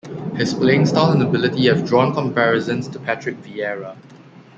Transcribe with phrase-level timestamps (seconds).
[0.35, 3.95] His playing style and ability have drawn comparisons to Patrick Vieira.